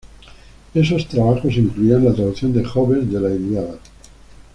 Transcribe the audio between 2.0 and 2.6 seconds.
la traducción